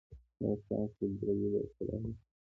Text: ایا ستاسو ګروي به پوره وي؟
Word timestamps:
ایا 0.39 0.53
ستاسو 0.63 1.03
ګروي 1.19 1.47
به 1.53 1.61
پوره 1.73 1.97
وي؟ 2.01 2.11